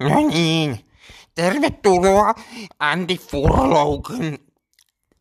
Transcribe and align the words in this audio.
No 0.00 0.28
niin, 0.28 0.90
tervetuloa 1.34 2.34
Andy 2.78 3.14
Furloukin 3.16 4.38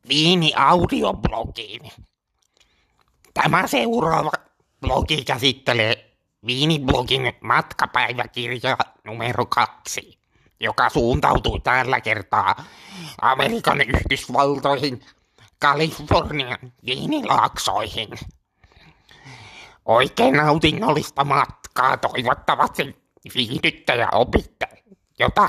Viini 0.09 0.53
audioblogiin. 0.55 1.91
Tämä 3.33 3.67
seuraava 3.67 4.31
blogi 4.81 5.23
käsittelee 5.23 6.17
Viiniblogin 6.45 7.33
matkapäiväkirja 7.41 8.77
numero 9.03 9.45
kaksi, 9.45 10.19
joka 10.59 10.89
suuntautui 10.89 11.59
tällä 11.59 12.01
kertaa 12.01 12.63
Amerikan 13.21 13.81
Yhdysvaltoihin, 13.81 15.05
Kalifornian 15.59 16.73
viinilaaksoihin. 16.85 18.09
Oikein 19.85 20.33
nautinnollista 20.33 21.23
matkaa 21.23 21.97
toivottavasti 21.97 23.06
Friede 23.29 23.71
der 23.71 24.13
Arbeiter, 24.13 24.69
ja, 25.17 25.27
bei 25.29 25.47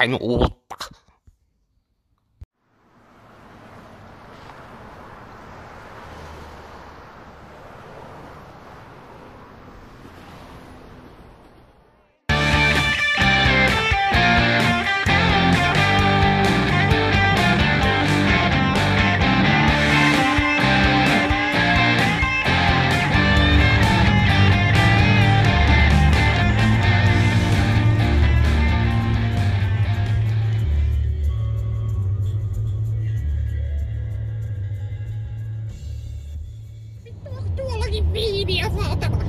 viiniä, 38.12 38.70
saatana. 38.70 39.24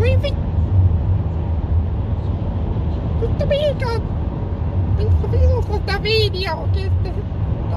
Oi 0.00 0.22
vittu. 0.22 0.50
Mutta 3.20 3.46
mihinkä 3.46 3.86
on? 3.86 4.02
Minkä 4.96 5.30
vilussa 5.30 5.72
sitä 5.72 6.02
viiniä 6.02 6.54
oikeesti? 6.54 7.10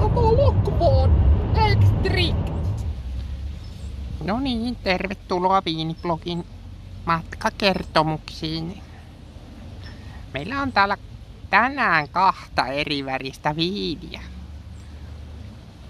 Koko 0.00 0.32
lukkoon. 0.32 1.10
Extric. 1.72 2.36
No 4.24 4.40
niin, 4.40 4.76
tervetuloa 4.76 5.62
Viiniblogin 5.64 6.44
matkakertomuksiin. 7.04 8.82
Meillä 10.34 10.62
on 10.62 10.72
täällä 10.72 10.96
tänään 11.50 12.08
kahta 12.08 12.66
eri 12.66 13.04
väristä 13.04 13.56
viiniä. 13.56 14.20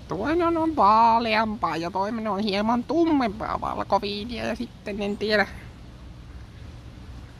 Toinen 0.08 0.56
on 0.58 0.76
vaaleampaa 0.76 1.76
ja 1.76 1.90
toinen 1.90 2.28
on 2.28 2.40
hieman 2.40 2.84
tummempaa 2.84 3.60
valkoviiniä 3.60 4.44
ja 4.46 4.56
sitten 4.56 5.02
en 5.02 5.18
tiedä. 5.18 5.46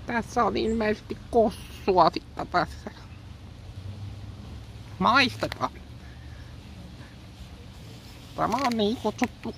Tässä 0.06 0.44
on 0.44 0.56
ilmeisesti 0.56 1.18
kossua 1.30 2.10
sitten 2.10 2.46
tässä. 2.46 2.90
Maistetaan. 4.98 5.70
Tämä 8.36 8.56
on 8.56 8.72
niin 8.76 8.96
kutsuttu 8.96 9.54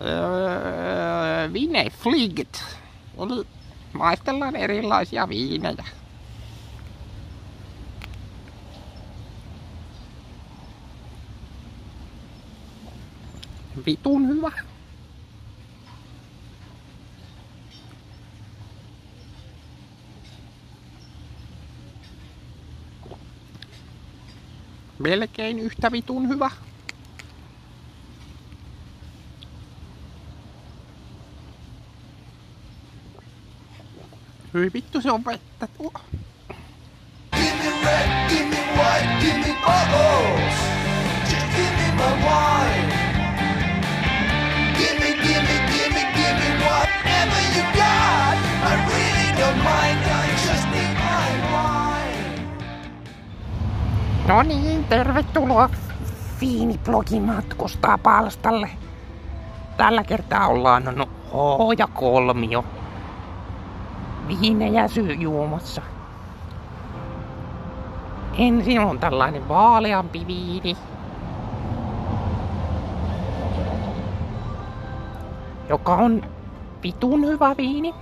öö, 0.00 1.52
vinefligt. 1.52 2.64
Eli 3.18 3.46
maistellaan 3.92 4.56
erilaisia 4.56 5.28
viinejä. 5.28 5.84
Vitun 13.86 14.28
hyvä. 14.28 14.52
Melkein 24.98 25.58
yhtä 25.58 25.92
vitun 25.92 26.28
hyvä. 26.28 26.50
Hyi 34.54 34.70
vittu 34.72 35.00
se 35.00 35.10
on 35.10 35.24
vettä 35.24 35.66
tuo. 35.66 35.92
No 54.28 54.42
niin, 54.42 54.84
tervetuloa 54.84 55.70
Fiiniblogin 56.38 57.22
matkustaa 57.22 57.98
palstalle. 57.98 58.70
Tällä 59.76 60.04
kertaa 60.04 60.46
ollaan 60.46 60.84
no, 60.84 61.08
Hooja 61.32 61.86
kolmio. 61.86 62.64
Viinejä 64.28 64.88
syy 64.88 65.12
juomassa. 65.12 65.82
Ensin 68.38 68.80
on 68.80 68.98
tällainen 68.98 69.48
vaaleampi 69.48 70.26
viini. 70.26 70.76
Joka 75.68 75.94
on 75.94 76.22
vitun 76.82 77.26
hyvä 77.26 77.54
viini. 77.56 77.94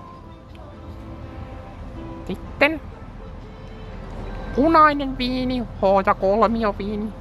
Sitten 2.26 2.80
punainen 4.56 5.18
viini, 5.18 5.62
hooja 5.82 6.14
kolmio 6.14 6.74
viini. 6.78 7.12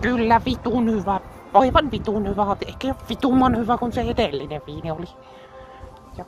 Kyllä 0.00 0.40
vitun 0.44 0.90
hyvä, 0.90 1.20
aivan 1.54 1.90
vitun 1.90 2.28
hyvä, 2.28 2.56
ehkä 2.66 2.94
vitumman 3.08 3.56
hyvä 3.56 3.78
kuin 3.78 3.92
se 3.92 4.00
edellinen 4.00 4.62
viini 4.66 4.90
oli. 4.90 5.08
Ja 6.16 6.24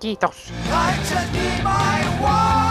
kiitos. 0.00 0.52
I 0.68 0.98
just 0.98 1.32
need 1.32 1.62
my. 1.62 2.69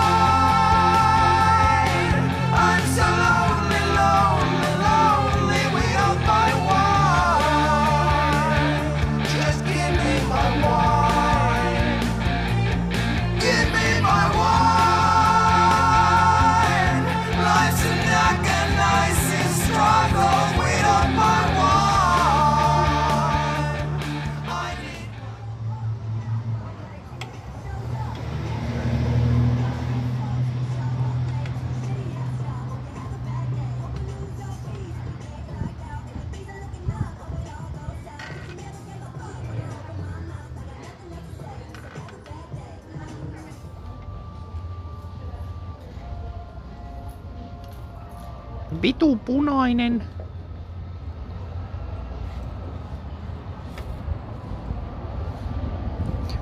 Vitu 48.81 49.15
punainen. 49.15 50.03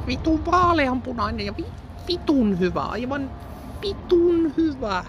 Vitu 0.07 0.39
vaaleanpunainen 0.45 1.45
ja 1.45 1.53
vi, 1.57 1.65
vitun 2.07 2.59
hyvä, 2.59 2.81
aivan 2.81 3.31
vitun 3.81 4.53
hyvä. 4.57 5.05